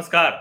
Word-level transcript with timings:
नमस्कार। 0.00 0.32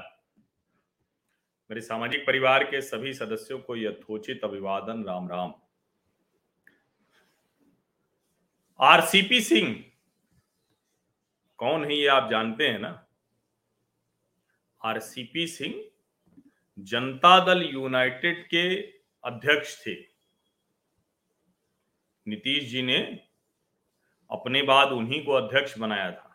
मेरे 1.70 1.82
सामाजिक 1.82 2.22
परिवार 2.28 2.63
के 2.63 2.79
सभी 2.82 3.12
सदस्यों 3.13 3.58
को 3.60 3.76
यथोचित 3.76 4.44
अभिवादन 4.44 5.04
राम 5.04 5.28
राम 5.29 5.54
आरसीपी 8.79 9.42
सिंह, 9.42 9.74
कौन 11.60 11.83
है 11.86 11.97
ये 11.97 12.08
आप 12.08 12.29
जानते 12.32 12.68
हैं 12.68 12.79
ना? 12.79 12.92
आरसीपी 14.82 15.47
सिंह 15.47 15.76
जनता 16.78 17.40
दल 17.46 17.64
यूनाइटेड 17.64 18.46
के 18.48 18.64
अध्यक्ष 19.23 19.78
थे। 19.88 19.96
नीतीश 22.28 22.72
जी 22.72 22.82
ने 22.82 23.00
अपने 24.30 24.64
बाद 24.64 24.91
उन्हीं 24.91 25.23
को 25.26 25.34
अध्यक्ष 25.34 25.78
बनाया 25.78 26.12
था। 26.12 26.29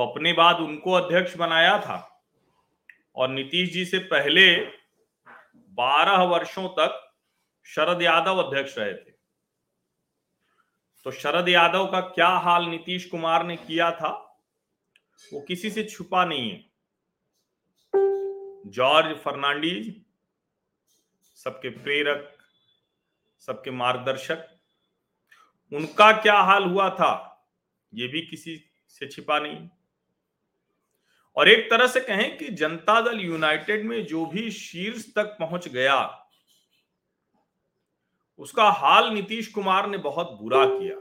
तो 0.00 0.04
अपने 0.06 0.32
बाद 0.32 0.56
उनको 0.56 0.92
अध्यक्ष 0.92 1.36
बनाया 1.36 1.76
था। 1.78 2.24
और 3.16 3.28
नीतीश 3.28 3.72
जी 3.72 3.84
से 3.84 3.98
पहले 3.98 4.44
12 5.72 6.22
वर्षों 6.22 6.68
तक 6.68 7.16
शरद 7.66 8.02
यादव 8.02 8.38
अध्यक्ष 8.38 8.78
रहे 8.78 8.92
थे। 8.94 9.10
तो 11.06 11.10
शरद 11.10 11.48
यादव 11.48 11.86
का 11.86 12.00
क्या 12.00 12.28
हाल 12.28 12.64
नीतीश 12.64 13.04
कुमार 13.06 13.44
ने 13.46 13.56
किया 13.56 13.90
था, 13.90 14.08
वो 15.32 15.40
किसी 15.40 15.70
से 15.70 15.84
छुपा 15.84 16.24
नहीं 16.24 16.50
है। 16.50 16.64
जॉर्ज 18.70 19.16
फर्नांडीज, 19.16 20.04
सबके 21.36 21.68
प्रेरक, 21.68 22.32
सबके 23.38 23.70
मार्गदर्शक, 23.70 24.46
उनका 25.72 26.10
क्या 26.12 26.38
हाल 26.38 26.64
हुआ 26.64 26.88
था, 26.90 27.12
ये 27.94 28.08
भी 28.08 28.20
किसी 28.22 28.56
से 28.88 29.06
छिपा 29.06 29.38
नहीं। 29.38 29.68
और 31.36 31.48
एक 31.48 31.70
तरह 31.70 31.86
से 31.86 32.00
कहें 32.00 32.36
कि 32.38 32.48
जनता 32.52 33.00
दल 33.00 33.20
यूनाइटेड 33.20 33.84
में 33.86 34.04
जो 34.06 34.24
भी 34.26 34.50
शीर्ष 34.50 35.04
तक 35.14 35.36
पहुँच 35.40 35.68
गया, 35.68 35.98
उसका 38.38 38.68
हाल 38.70 39.12
नीतीश 39.14 39.46
कुमार 39.46 39.88
ने 39.88 39.98
बहुत 39.98 40.30
बुरा 40.40 40.64
किया। 40.66 40.96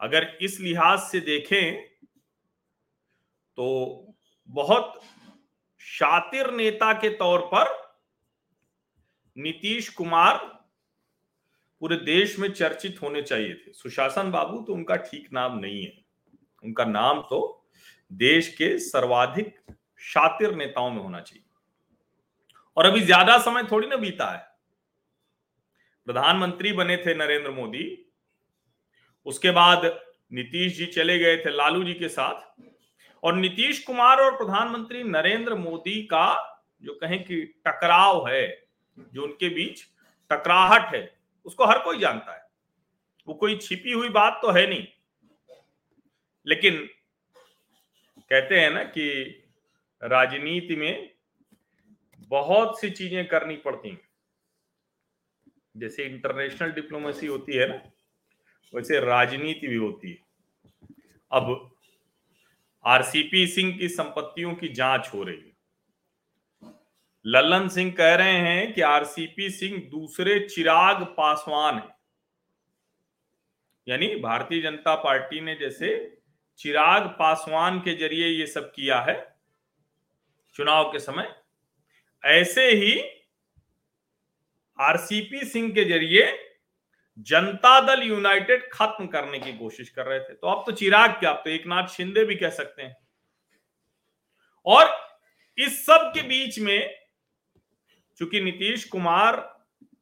अगर 0.00 0.26
इस 0.42 0.58
लिहाज 0.60 0.98
से 1.00 1.20
देखें 1.20 1.86
तो 3.58 3.66
बहुत 4.48 5.00
शातिर 5.80 6.50
नेता 6.50 6.92
के 6.92 7.08
तौर 7.08 7.40
पर 7.54 7.74
नीतीश 9.36 9.88
कुमार 9.88 10.36
पूरे 11.82 11.96
देश 11.96 12.38
में 12.38 12.52
चर्चित 12.52 13.00
होने 13.02 13.22
चाहिए 13.22 13.54
थे। 13.54 13.72
सुशासन 13.72 14.30
बाबू 14.30 14.60
तो 14.62 14.74
उनका 14.74 14.96
ठीक 14.96 15.28
नाम 15.32 15.58
नहीं 15.58 15.84
है। 15.84 15.92
उनका 16.64 16.84
नाम 16.84 17.20
तो 17.20 17.55
देश 18.10 18.48
के 18.48 18.78
सर्वाधिक 18.78 19.54
शातिर 20.00 20.54
नेताओं 20.54 20.90
में 20.90 21.02
होना 21.02 21.20
चाहिए। 21.20 21.44
और 22.76 22.86
अभी 22.86 23.00
ज़्यादा 23.00 23.38
समय 23.38 23.62
थोड़ी 23.62 23.88
ना 23.88 23.96
बीता 23.96 24.30
है। 24.30 24.44
प्रधानमंत्री 26.06 26.72
बने 26.72 26.96
थे 26.96 27.14
नरेंद्र 27.14 27.50
मोदी, 27.50 28.12
उसके 29.26 29.50
बाद 29.50 29.84
नीतीश 30.32 30.76
जी 30.76 30.86
चले 30.86 31.18
गए 31.18 31.36
थे 31.36 31.50
लालू 31.50 31.84
जी 31.84 31.94
के 31.94 32.08
साथ, 32.08 32.62
और 33.22 33.34
नीतीश 33.34 33.82
कुमार 33.84 34.20
और 34.20 34.36
प्रधानमंत्री 34.36 35.02
नरेंद्र 35.02 35.54
मोदी 35.54 36.02
का 36.02 36.26
जो 36.82 36.94
कहें 36.94 37.22
कि 37.24 37.42
टकराव 37.66 38.28
है, 38.28 38.46
जो 38.98 39.22
उनके 39.22 39.48
बीच 39.48 39.82
टकराहट 40.30 40.94
है, 40.94 41.18
उसको 41.46 41.64
हर 41.64 41.78
कोई 41.78 41.98
जानता 41.98 42.34
है। 42.34 42.44
वो 43.28 43.34
कोई 43.34 43.56
छिपी 43.56 43.92
हुई 43.92 44.08
बात 44.08 44.38
तो 44.42 44.50
है 44.50 44.66
नहीं। 44.66 44.86
लेकिन 46.46 46.88
कहते 48.30 48.60
हैं 48.60 48.70
ना 48.70 48.82
कि 48.82 49.08
राजनीति 50.02 50.76
में 50.76 51.10
बहुत 52.28 52.80
सी 52.80 52.90
चीज़ें 52.90 53.28
करनी 53.28 53.56
पड़ती 53.56 53.88
हैं। 53.88 54.00
जैसे 55.76 56.04
इंटरनेशनल 56.04 56.72
डिप्लोमेसी 56.72 57.26
होती 57.26 57.52
है 57.52 57.68
ना, 57.68 57.80
वैसे 58.74 59.00
राजनीति 59.00 59.68
भी 59.68 59.76
होती 59.76 60.10
है। 60.10 60.18
अब 61.32 61.70
आरसीपी 62.84 63.46
सिंह 63.46 63.78
की 63.78 63.88
संपत्तियों 63.88 64.54
की 64.54 64.68
जाँच 64.68 65.10
हो 65.14 65.22
रही 65.22 65.36
है। 65.36 65.56
लल्लन 67.26 67.68
सिंह 67.68 67.92
कह 67.92 68.14
रहे 68.14 68.32
हैं 68.32 68.72
कि 68.72 68.80
आरसीपी 68.80 69.50
सिंह 69.50 69.78
दूसरे 69.90 70.38
चिराग 70.40 71.02
पासवान 71.02 71.74
है। 71.74 71.96
यानी 73.88 74.14
भारतीय 74.16 74.62
जनता 74.62 74.94
पार्टी 74.94 75.40
ने 75.40 75.54
जैसे 75.54 76.16
चिराग 76.60 77.06
पासवान 77.18 77.78
के 77.80 77.94
ज़रिए 77.96 78.26
ये 78.28 78.46
सब 78.46 78.70
किया 78.72 79.00
है 79.00 79.14
चुनाव 80.56 80.90
के 80.92 80.98
समय। 80.98 81.34
ऐसे 82.24 82.70
ही 82.70 82.98
आरसीपी 84.78 85.44
सिंह 85.44 85.70
के 85.70 85.84
ज़रिए 85.84 86.26
जनता 87.18 87.80
दल 87.80 88.02
यूनाइटेड 88.02 88.68
खत्म 88.72 89.06
करने 89.06 89.38
की 89.38 89.52
कोशिश 89.58 89.88
कर 89.88 90.06
रहे 90.06 90.20
थे। 90.20 90.34
तो 90.34 90.48
अब 90.48 90.64
तो 90.66 90.72
चिराग 90.72 91.10
क्या 91.10 91.30
आप 91.30 91.40
तो 91.44 91.50
एक 91.50 91.66
नाथ 91.66 91.88
शिंदे 91.88 92.24
भी 92.24 92.36
कह 92.36 92.50
सकते 92.50 92.82
हैं। 92.82 92.96
और 94.66 94.94
इस 95.58 95.84
सब 95.86 96.10
के 96.14 96.22
बीच 96.22 96.58
में 96.58 96.98
चूँकि 98.18 98.40
नीतीश 98.40 98.84
कुमार, 98.84 99.36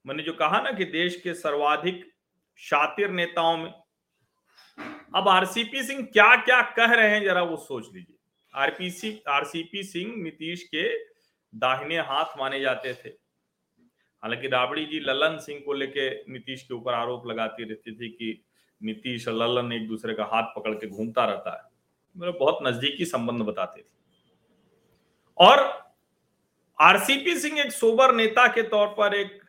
मैंने 0.06 0.22
जो 0.22 0.32
कहा 0.32 0.60
ना 0.60 0.72
कि 0.72 0.84
देश 0.84 1.20
के 1.20 1.34
सर्वाधिक 1.34 2.04
शातिर 2.60 3.10
नेताओं 3.10 3.56
में 3.56 3.70
अब 5.14 5.28
आरसीपी 5.28 5.82
सिंह 5.82 6.02
क्या 6.02 6.36
क्या 6.36 6.62
कह 6.62 6.92
रहे 6.92 7.10
हैं, 7.10 7.24
जरा 7.24 7.42
वो 7.42 7.56
सोच 7.56 7.94
लीजिए। 7.94 8.16
आरपीसी 8.54 9.22
आरसीपी 9.28 9.82
सिंह 9.82 10.22
नीतीश 10.22 10.62
के 10.62 10.98
दाहिने 11.58 11.98
हाथ 11.98 12.38
माने 12.38 12.60
जाते 12.60 12.94
थे। 12.94 13.08
हालाँकि 14.22 14.48
राबड़ी 14.48 14.86
जी 14.86 15.00
ललन 15.00 15.38
सिंह 15.38 15.60
को 15.60 15.72
लेके 15.72 16.32
नीतीश 16.32 16.62
के 16.62 16.74
ऊपर 16.74 16.94
आरोप 16.94 17.26
लगाती 17.26 17.64
रहती 17.64 17.92
थी 17.92 18.08
कि 18.08 18.44
नीतीश 18.82 19.28
और 19.28 19.34
ललन 19.34 19.72
एक 19.72 19.88
दूसरे 19.88 20.14
का 20.14 20.24
हाथ 20.24 20.42
पकड़ 20.42 20.74
के 20.74 20.86
घूमता 20.86 21.24
रहता 21.24 21.56
है। 21.56 21.70
मतलब 22.16 22.36
बहुत 22.40 22.58
नजदीकी 22.62 23.04
संबंध 23.04 23.42
बताते 23.42 23.80
थे। 23.80 23.94
और 25.38 25.84
आरसीपी 26.80 27.38
सिंह 27.38 27.60
एक 27.60 27.72
सोबर 27.72 28.14
नेता 28.14 28.48
के 28.48 28.62
तौर 28.62 28.88
पर, 28.88 29.14
एक 29.14 29.42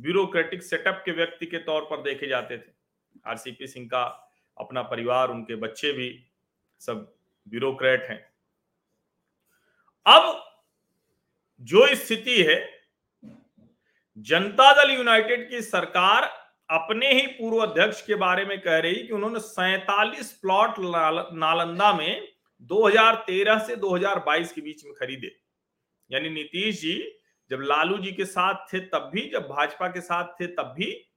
ब्यूरोक्रेटिक 0.00 0.62
सेटअप 0.62 1.02
के 1.04 1.12
व्यक्ति 1.12 1.46
के 1.46 1.58
तौर 1.58 1.82
पर 1.82 2.02
देखे 2.02 2.26
जाते 2.26 2.58
थे। 2.58 2.72
आरसीपी 3.26 3.66
सिंह 3.66 3.86
का 3.86 4.24
अपना 4.60 4.82
परिवार, 4.82 5.28
उनके 5.28 5.56
बच्चे 5.56 5.92
भी 5.92 6.24
सब 6.80 7.14
ब्यूरोक्रेट 7.48 8.02
हैं। 8.02 8.20
अब 10.06 10.44
जो 11.60 11.86
स्थिति 11.94 12.42
है, 12.42 12.56
जनता 14.18 14.72
दल 14.72 14.90
यूनाइटेड 14.90 15.48
की 15.50 15.60
सरकार 15.62 16.24
अपने 16.70 17.12
ही 17.12 17.26
पूर्व 17.26 17.58
अध्यक्ष 17.58 18.00
के 18.06 18.14
बारे 18.14 18.44
में 18.44 18.60
कह 18.60 18.78
रही 18.78 18.94
कि 18.94 19.12
उन्होंने 19.12 19.40
सैतालीस 19.40 20.32
प्लॉट 20.32 20.74
नालंदा 21.34 21.92
में 21.92 22.28
2013 22.62 23.58
से 23.58 23.76
2022 23.76 24.52
के 24.52 24.60
बीच 24.60 24.84
में 24.84 24.94
खरीदे। 24.94 25.30
यानी 26.10 26.30
नीतीश 26.30 26.80
जी 26.80 26.94
जब 27.50 27.60
लालू 27.60 27.98
जी 27.98 28.12
के 28.12 28.24
साथ 28.24 28.72
थे, 28.72 28.80
तब 28.80 29.10
भी, 29.14 29.28
जब 29.30 29.48
भाजपा 29.48 29.88
के 29.88 30.00
साथ 30.00 30.24
थे, 30.40 30.46
तब 30.46 30.74
भी 30.78 31.07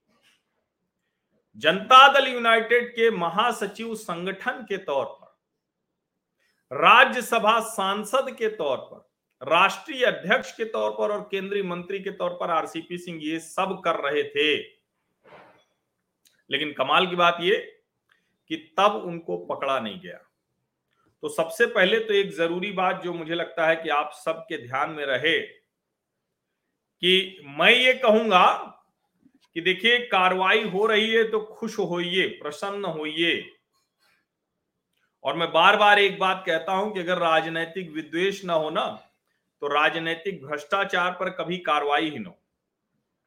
जनता 1.56 2.12
दल 2.12 2.28
यूनाइटेड 2.28 2.88
के 2.90 3.10
महासचिव 3.10 3.94
संगठन 3.94 4.64
के 4.68 4.76
तौर 4.76 5.04
पर, 5.04 6.76
राज्यसभा 6.76 7.60
सांसद 7.60 8.34
के 8.38 8.48
तौर 8.48 8.76
पर, 8.76 9.10
राष्ट्रीय 9.42 10.04
अध्यक्ष 10.04 10.52
के 10.52 10.64
तौर 10.64 10.90
पर 10.90 11.12
और 11.12 11.20
केंद्रीय 11.30 11.62
मंत्री 11.62 12.00
के 12.00 12.10
तौर 12.10 12.30
पर 12.30 12.50
आरसीपी 12.50 12.98
सिंह 12.98 13.18
ये 13.22 13.38
सब 13.40 13.80
कर 13.84 13.96
रहे 13.96 14.22
थे। 14.22 14.56
लेकिन 16.50 16.72
कमाल 16.72 17.06
की 17.06 17.16
बात 17.16 17.36
ये 17.40 17.56
कि 18.50 18.56
तब 18.56 19.02
उनको 19.06 19.36
पकड़ा 19.36 19.80
नहीं 19.80 20.00
गया। 20.00 20.18
तो 21.22 21.28
सबसे 21.28 21.66
पहले 21.66 21.98
तो 22.00 22.14
एक 22.14 22.30
ज़रूरी 22.30 22.72
बात 22.72 23.02
जो 23.02 23.12
मुझे 23.12 23.34
लगता 23.34 23.66
है 23.66 23.76
कि 23.76 23.88
आप 23.88 24.12
सबके 24.14 24.66
ध्यान 24.66 24.90
में 24.90 25.04
रहे 25.06 25.38
कि 27.02 27.42
मैं 27.46 27.70
ये 27.70 27.92
कहूँगा 27.94 28.71
कि 29.56 29.60
देखिए, 29.60 29.98
कार्रवाई 30.06 30.62
हो 30.64 30.86
रही 30.86 31.08
है 31.08 31.24
तो 31.30 31.40
खुश 31.50 31.78
होइए, 31.78 32.26
प्रसन्न 32.42 32.84
होइए। 32.86 33.44
और 35.24 35.36
मैं 35.36 35.50
बार 35.52 35.76
बार 35.76 35.98
एक 35.98 36.18
बात 36.18 36.42
कहता 36.46 36.72
हूँ 36.72 36.92
कि 36.94 37.00
अगर 37.00 37.18
राजनीतिक 37.18 37.90
विद्वेष 37.92 38.44
ना 38.44 38.54
हो 38.54 38.70
ना 38.70 38.86
तो 39.62 39.68
राजनीतिक 39.68 40.44
भ्रष्टाचार 40.44 41.10
पर 41.10 41.30
कभी 41.32 41.56
कार्रवाई 41.60 42.10
ही 42.10 42.18
न 42.18 42.32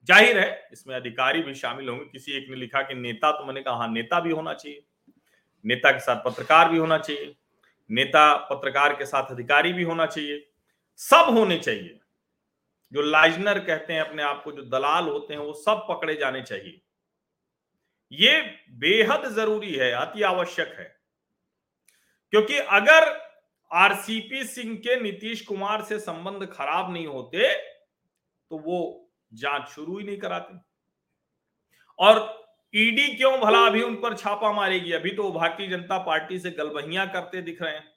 ज़ाहिर 0.10 0.40
है, 0.40 0.68
इसमें 0.74 0.96
अधिकारी 0.96 1.42
भी 1.42 1.54
शामिल 1.56 1.90
होंगे। 1.90 2.06
किसी 2.06 2.32
एक 2.32 2.50
ने 2.50 2.56
लिखा 2.56 2.82
कि 2.82 2.96
नेता 2.96 3.32
तो 3.32 3.46
मैंने 3.46 3.62
कहा 3.62 3.76
हाँ 3.76 3.88
नेता 3.88 4.20
भी 4.20 4.32
होना 4.32 4.54
चाहिए। 4.54 4.84
नेता 5.66 5.92
के 5.92 6.00
साथ 6.00 6.24
पत्रकार 6.26 6.70
भी 6.70 6.78
होना 6.78 6.98
चाहिए। 6.98 7.34
नेता 7.90 8.34
पत्रकार 8.50 8.94
के 8.94 9.06
साथ 9.06 9.32
अधिकारी 9.32 9.72
भी 9.74 9.84
होना 9.84 10.06
चाहिए। 10.06 10.46
सब 11.00 11.30
होने 11.30 11.58
चाहिए। 11.58 12.00
जो 12.92 13.02
लाइजनर 13.02 13.60
कहते 13.60 13.94
हैं 13.94 14.02
अपने 14.02 14.24
आप 14.24 14.42
को, 14.44 14.52
जो 14.52 14.62
दलाल 14.62 15.08
होते 15.10 15.34
हैं, 15.34 15.42
वो 15.42 15.54
सब 15.54 15.86
पकड़े 15.90 16.16
जाने 16.16 16.42
चाहिए। 16.42 16.82
ये 18.12 18.40
बेहद 18.80 19.26
ज़रूरी 19.30 19.74
है, 19.76 19.92
अति 19.92 20.22
आवश्यक 20.22 20.76
है। 20.80 20.96
क्योंकि 22.34 22.58
अगर 22.58 23.04
आरसीपी 23.72 24.44
सिंह 24.44 24.76
के 24.78 25.00
नीतीश 25.02 25.42
कुमार 25.42 25.82
से 25.82 26.00
संबंध 26.00 26.46
खराब 26.54 26.92
नहीं 26.94 27.08
होते 27.08 27.54
तो 28.52 28.58
वो 28.58 29.10
जाँच 29.34 29.68
शुरू 29.70 29.98
ही 30.00 30.06
नहीं 30.06 30.18
कराते। 30.18 30.58
और 32.00 32.20
ईडी 32.74 33.08
क्यों 33.16 33.40
भला 33.40 33.66
अभी 33.66 33.82
उन 33.82 33.96
पर 33.96 34.16
छापा 34.18 34.52
मारेगी? 34.52 34.92
अभी 34.92 35.12
तो 35.12 35.32
भारतीय 35.32 35.68
जनता 35.68 35.98
पार्टी 35.98 36.40
से 36.40 36.52
गलबहियाँ 36.52 37.08
करते 37.10 37.42
दिख 37.42 37.62
रहे 37.62 37.74
हैं। 37.74 37.94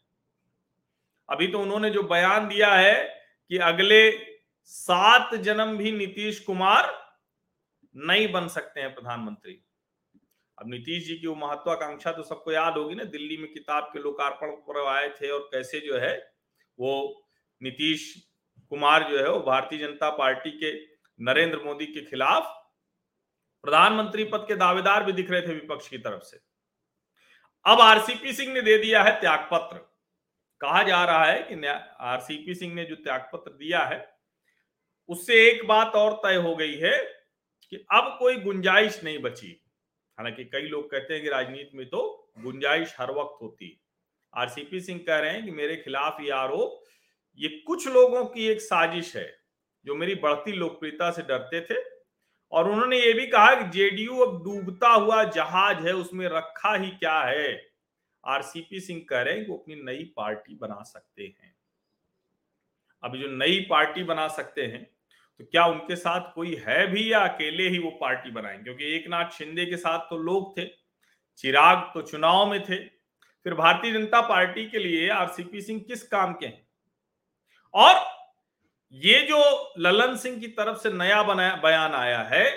अभी 1.29 1.47
तो 1.47 1.59
उन्होंने 1.59 1.91
जो 1.91 2.03
बयान 2.03 2.49
दिया 2.49 2.75
है 2.75 2.95
कि 3.51 3.59
अगले 3.59 4.11
सात 4.71 5.35
जन्म 5.35 5.77
भी 5.77 5.91
नीतीश 5.93 6.39
कुमार 6.41 6.93
नहीं 7.95 8.31
बन 8.33 8.49
सकते 8.49 8.81
हैं 8.81 8.95
प्रधानमंत्री। 8.95 9.53
अब 10.59 10.71
नीतीश 10.71 11.07
जी 11.07 11.15
की 11.19 11.27
वो 11.27 11.35
महत्वाकांक्षा 11.37 12.13
तो 12.13 12.23
सबको 12.23 12.53
याद 12.53 12.77
होगी 12.77 12.95
ना, 12.95 13.05
दिल्ली 13.05 13.37
में 13.37 13.53
किताब 13.53 13.85
के 13.85 13.99
लोकार्पण 13.99 14.51
पर 14.63 14.87
आए 14.87 15.09
थे 15.11 15.31
और 15.31 15.49
कैसे 15.53 15.81
जो 15.81 15.99
है, 15.99 16.17
वो 16.79 17.25
नीतीश 17.63 18.13
कुमार 18.73 19.09
जो 19.11 19.19
है 19.19 19.29
वो 19.31 19.41
भारतीय 19.41 19.79
जनता 19.79 20.11
पार्टी 20.11 20.51
के 20.51 20.73
नरेंद्र 21.21 21.59
मोदी 21.59 21.87
के 21.87 22.05
खिलाफ 22.05 22.55
प्रधानमंत्री 23.65 24.25
पद 24.25 24.45
के 24.49 24.57
दावेदार 24.57 25.05
भी 25.05 25.13
दिख 25.13 25.31
रहे 25.31 25.43
थे 25.43 25.55
विपक्ष 25.55 25.89
की 25.89 25.99
तरफ़ 25.99 26.23
से। 26.23 26.41
अब 27.65 27.81
आरसीपी 27.81 28.33
सिंह 28.33 28.53
ने 28.53 28.63
दे 28.63 28.79
दिया 28.79 29.03
है 29.03 29.21
त्यागपत्र। 29.21 29.79
कहा 30.61 30.83
जा 30.83 31.05
रहा 31.05 31.25
है 31.25 31.43
कि 31.43 31.67
आरसीपी 31.67 32.55
सिंह 32.55 32.75
ने 32.75 32.85
जो 32.85 32.95
त्यागपत्र 32.97 33.53
दिया 33.53 33.85
है 33.85 34.18
उससे 35.09 35.35
एक 35.51 35.67
बात 35.67 35.95
और 35.95 36.13
तय 36.25 36.37
हो 36.37 36.57
गई 36.57 36.75
है 36.75 36.97
कि 37.73 37.77
अब 37.93 38.17
कोई 38.19 38.37
गुंजाइश 38.37 39.05
नहीं 39.05 39.19
बची। 39.19 39.61
हालाँकि 40.19 40.45
कई 40.45 40.61
लोग 40.61 40.91
कहते 40.91 41.15
हैं 41.15 41.23
कि 41.23 41.29
राजनीति 41.29 41.77
में 41.79 41.87
तो 41.89 42.31
गुंजाइश 42.39 42.95
हर 42.99 43.11
वक्त 43.11 43.43
होती 43.43 43.81
आरसीपी 44.35 44.81
सिंह 44.81 45.01
कह 45.07 45.19
रहे 45.19 45.31
हैं 45.31 45.45
कि 45.45 45.51
मेरे 45.51 45.77
खिलाफ 45.77 46.21
ये 46.21 46.31
आरोप, 46.31 46.85
ये 47.39 47.49
कुछ 47.67 47.89
लोगों 47.89 48.25
की 48.25 48.47
एक 48.47 48.61
साजिश 48.61 49.17
है 49.17 49.39
जो 49.85 49.95
मेरी 49.95 50.15
बढ़ती 50.15 50.53
लोकप्रियता 50.53 51.11
से 51.11 51.23
डरते 51.23 51.61
थे 51.61 51.83
और 52.53 52.71
उन्होंने 52.71 52.99
ये 53.01 53.13
भी 53.13 53.27
कहा 53.27 53.55
कि 53.55 53.69
जेडीयू 53.71 54.19
अब 54.19 54.45
डूबता 54.45 54.89
हुआ 54.89 55.25
जहाज़ 55.25 55.87
है, 55.87 55.93
उसमें 55.93 56.29
रखा 56.29 56.75
ही 56.75 56.91
क्या 56.91 57.21
है? 57.21 57.71
आरसीपी 58.25 58.81
सिंह 58.81 59.07
कह 59.09 59.23
रहे 59.23 59.35
हैं 59.35 59.45
कि 59.45 59.51
वो 59.51 59.59
अपनी 59.59 59.75
नई 59.75 60.05
पार्टी 60.17 60.55
बना 60.55 60.83
सकते 60.83 61.23
हैं। 61.23 61.57
अभी 63.03 63.19
जो 63.19 63.29
नई 63.29 63.67
पार्टी 63.71 64.03
बना 64.03 64.29
सकते 64.29 64.63
हैं 64.63 64.98
तो 65.39 65.45
क्या 65.45 65.65
उनके 65.67 65.97
साथ 65.97 66.33
कोई 66.35 66.63
है 66.67 66.87
भी 66.87 67.13
या 67.13 67.19
अकेले 67.21 67.69
ही 67.69 67.79
वो 67.79 67.91
पार्टी 67.91 68.31
बनाएँगे? 68.31 68.63
क्योंकि 68.65 68.85
एक 68.97 69.09
नाथ 69.09 69.31
शिंदे 69.31 69.67
के 69.67 69.77
साथ 69.77 69.99
तो 69.99 70.19
लोग 70.19 70.59
थे, 70.59 70.65
चिराग 71.37 71.91
तो 71.95 72.03
चुनाव 72.03 72.51
में 72.51 72.65
थे। 72.65 72.77
फिर 73.45 73.55
भारतीय 73.55 73.93
जनता 73.93 74.21
पार्टी 74.21 74.71
के 74.71 74.79
लिए 74.79 75.09
आरसीपी 75.11 75.61
सिंह 75.61 75.81
किस 75.81 76.03
काम 76.03 76.33
के 76.33 76.47
हैं? 76.47 76.67
और 77.75 78.07
ये 78.93 79.21
जो 79.23 79.73
ललन 79.79 80.17
सिंह 80.17 80.41
की 80.41 80.47
तरफ़ 80.47 80.79
से 80.79 80.91
नया 80.91 81.23
बनाया, 81.23 81.57
बयान 81.57 81.93
आया 81.93 82.23
है 82.23 82.51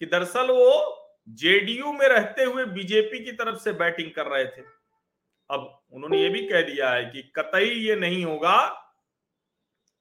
कि 0.00 0.06
दरअसल 0.06 0.46
वो 0.46 0.94
जेडीयू 1.28 1.92
में 1.92 2.08
रहते 2.08 2.44
हुए 2.44 2.64
बीजेपी 2.64 3.24
की 3.24 3.32
तरफ़ 3.32 3.56
से 3.56 3.72
बैटिंग 3.72 4.10
कर 4.10 4.26
रहे 4.26 4.44
थे। 4.44 4.62
अब 5.50 5.80
उन्होंने 5.92 6.22
ये 6.22 6.28
भी 6.28 6.46
कह 6.48 6.62
दिया 6.62 6.90
है 6.90 7.04
कि 7.04 7.32
कतई 7.36 7.68
ये 7.68 7.96
नहीं 7.96 8.24
होगा 8.24 8.84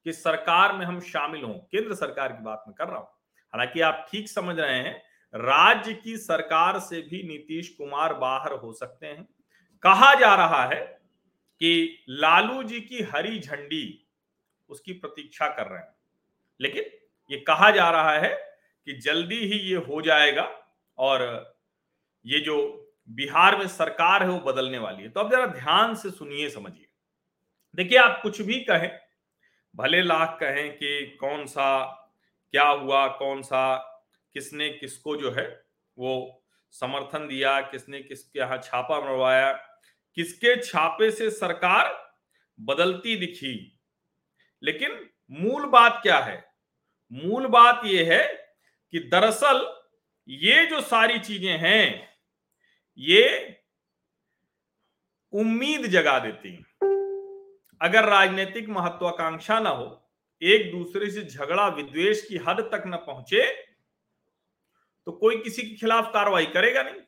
कि 0.08 0.14
सरकार 0.14 0.74
में 0.74 0.86
हम 0.86 1.00
शामिल 1.00 1.44
हों। 1.44 1.54
केंद्र 1.54 1.96
सरकार 1.96 2.32
की 2.32 2.44
बात 2.44 2.64
मैं 2.68 2.76
कर 2.76 2.88
रहा 2.88 2.98
हूँ। 2.98 3.08
हालाँकि 3.54 3.82
आप 3.82 4.08
ठीक 4.12 4.30
समझ 4.30 4.60
रहे 4.60 4.76
हैं, 4.76 5.04
राज्य 5.36 5.94
की 5.94 6.18
सरकार 6.18 6.80
से 6.80 7.02
भी 7.02 7.28
नीतीश 7.28 7.70
कुमार 7.70 8.14
बाहर 8.14 8.52
हो 8.52 8.74
सकते 8.74 9.08
हैं। 9.08 9.28
कहा 9.84 10.16
जा 10.16 10.36
रहा 10.36 10.66
है 10.66 11.02
कि 11.60 12.04
लालू 12.10 12.64
जी 12.64 12.82
की 12.82 13.04
हरी 13.04 13.40
झंडी 13.40 14.08
उसकी 14.70 14.94
प्रतीक्षा 14.94 15.48
कर 15.48 15.68
रहे 15.68 15.80
हैं। 15.80 15.96
लेकिन 16.62 16.84
ये 17.32 17.38
कहा 17.38 17.72
जा 17.72 17.90
रहा 17.90 18.14
है 18.14 18.58
कि 18.86 18.94
जल्दी 18.94 19.40
ही 19.40 19.60
ये 19.60 19.76
हो 19.76 20.02
जाएगा 20.02 20.66
और 20.98 21.52
ये 22.26 22.40
जो 22.40 22.90
बिहार 23.10 23.58
में 23.58 23.68
सरकार 23.68 24.24
है 24.24 24.30
वो 24.30 24.40
बदलने 24.40 24.78
वाली 24.78 25.04
है। 25.04 25.10
तो 25.10 25.20
अब 25.20 25.32
जरा 25.32 25.46
ध्यान 25.46 25.96
से 25.96 26.12
सुनिए, 26.12 26.50
समझिए। 26.50 26.88
देखिए, 27.76 27.98
आप 27.98 28.20
कुछ 28.24 28.42
भी 28.42 28.60
कहें 28.60 29.07
भले 29.78 30.02
लाख 30.02 30.38
कहें 30.40 30.78
कि 30.78 31.18
कौन 31.20 31.46
सा, 31.46 31.86
क्या 32.52 32.64
हुआ, 32.64 33.08
कौन 33.08 33.42
सा, 33.42 33.76
किसने 34.34 34.70
किसको 34.70 35.16
जो 35.18 35.32
है 35.32 35.66
वो 35.98 36.44
समर्थन 36.72 37.28
दिया, 37.28 37.62
किसने 37.62 38.02
किसके 38.02 38.40
यहाँ 38.40 38.58
छापा 38.58 39.00
मरवाया, 39.00 39.52
किसके 40.18 40.56
छापे 40.64 41.12
से 41.12 41.30
सरकार 41.30 41.94
बदलती 42.60 43.16
दिखी। 43.16 43.80
लेकिन 44.64 45.10
मूल 45.32 45.66
बात 45.66 46.00
क्या 46.04 46.20
है? 46.20 46.52
मूल 47.12 47.48
बात 47.48 47.82
यह 47.86 48.14
है 48.14 48.26
कि 48.92 49.00
दरअसल 49.00 49.66
ये 50.28 50.66
जो 50.66 50.82
सारी 50.82 51.20
चीज़ें 51.20 51.58
हैं, 51.58 52.10
ये 52.98 53.56
उम्मीद 55.34 55.88
जगा 55.88 56.20
देती 56.20 56.66
अगर 57.82 58.06
राजनीतिक 58.06 58.70
महत्वाकांक्षा 58.70 59.60
ना 59.60 59.70
हो, 59.70 60.04
एक 60.42 60.72
दूसरे 60.72 61.10
से 61.10 61.22
झगड़ा 61.24 61.68
विद्वेश 61.68 62.26
की 62.30 62.38
हद 62.38 62.60
तक 62.72 62.84
न 62.88 62.96
पहुँचे 62.98 63.46
तो 65.08 65.12
कोई 65.12 65.38
किसी 65.38 65.62
के 65.62 65.76
खिलाफ 65.76 66.10
कार्रवाई 66.14 66.46
करेगा 66.46 66.82
नहीं। 66.84 67.02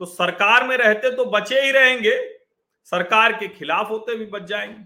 तो 0.00 0.04
सरकार 0.04 0.66
में 0.68 0.76
रहते 0.76 1.10
तो 1.16 1.24
बचे 1.24 1.60
ही 1.60 1.70
रहेंगे, 1.70 2.12
सरकार 2.92 3.32
के 3.32 3.48
खिलाफ 3.48 3.90
होते 3.90 4.14
भी 4.16 4.26
बच 4.26 4.42
जाएँगे। 4.42 4.84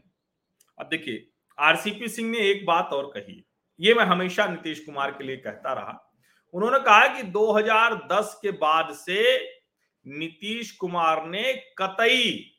अब 0.78 0.88
देखिए, 0.88 1.26
आरसीपी 1.58 2.08
सिंह 2.08 2.30
ने 2.30 2.38
एक 2.40 2.64
बात 2.66 2.92
और 2.92 3.06
कही, 3.06 3.44
ये 3.80 3.94
मैं 3.94 4.04
हमेशा 4.04 4.46
नीतीश 4.46 4.80
कुमार 4.80 5.10
के 5.10 5.24
लिए 5.24 5.36
कहता 5.36 5.72
रहा। 5.72 5.98
उन्होंने 6.54 6.78
कहा 6.78 7.06
कि 7.16 7.22
2010 7.22 8.38
के 8.42 8.50
बाद 8.50 8.92
से 8.94 9.38
नीतीश 10.06 10.70
कुमार 10.70 11.24
ने 11.26 11.52
कतई 11.78 12.50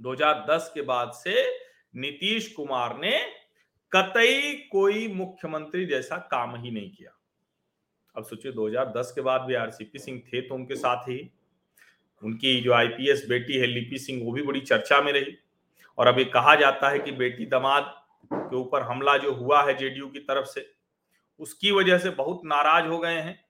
2010 0.00 0.70
के 0.74 0.82
बाद 0.82 1.10
से 1.12 1.42
नीतीश 1.96 2.52
कुमार 2.52 2.98
ने 2.98 3.18
कतई 3.92 4.52
कोई 4.72 5.08
मुख्यमंत्री 5.08 5.86
जैसा 5.86 6.16
काम 6.16 6.56
ही 6.56 6.70
नहीं 6.70 6.90
किया। 6.90 7.14
अब 8.16 8.24
सोचिए 8.24 8.52
2010 8.52 9.12
के 9.14 9.20
बाद 9.20 9.40
भी 9.40 9.54
आरसीपी 9.54 9.98
सिंह 9.98 10.22
थे 10.28 10.40
तो 10.40 10.54
उनके 10.54 10.76
साथ 10.76 10.96
ही। 10.96 11.30
उनकी 12.22 12.60
जो 12.60 12.72
आईपीएस 12.72 13.26
बेटी 13.28 13.58
है, 13.58 13.66
लिपि 13.66 13.98
सिंह, 13.98 14.24
वो 14.24 14.32
भी 14.32 14.42
बड़ी 14.42 14.60
चर्चा 14.60 15.00
में 15.00 15.12
रही। 15.12 15.38
और 15.98 16.06
अभी 16.06 16.24
कहा 16.24 16.54
जाता 16.54 16.88
है 16.88 16.98
कि 16.98 17.12
बेटी 17.12 17.46
दमाद 17.46 17.94
के 18.32 18.56
ऊपर 18.56 18.82
हमला 18.82 19.16
जो 19.16 19.34
हुआ 19.34 19.62
है 19.62 19.76
जेडीयू 19.76 20.08
की 20.08 20.18
तरफ़ 20.18 20.46
से, 20.46 20.74
उसकी 21.38 21.70
वजह 21.70 21.98
से 21.98 22.10
बहुत 22.10 22.40
नाराज़ 22.44 22.86
हो 22.86 22.98
गए 22.98 23.20
हैं। 23.20 23.44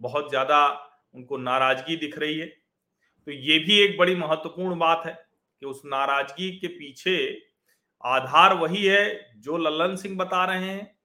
बहुत 0.00 0.28
ज़्यादा 0.30 0.66
उनको 1.14 1.36
नाराज़गी 1.36 1.96
दिख 1.96 2.18
रही 2.18 2.38
है। 2.38 2.46
तो 3.26 3.32
ये 3.32 3.58
भी 3.58 3.80
एक 3.80 3.98
बड़ी 3.98 4.14
महत्वपूर्ण 4.14 4.78
बात 4.78 5.02
है। 5.06 5.25
कि 5.62 5.66
उस 5.66 5.82
नाराज़गी 5.86 6.50
के 6.58 6.68
पीछे 6.68 7.16
आधार 8.04 8.54
वही 8.54 8.84
है 8.86 9.32
जो 9.36 9.56
लल्लन 9.58 9.96
सिंह 9.96 10.16
बता 10.16 10.44
रहे 10.44 10.64
हैं, 10.64 10.96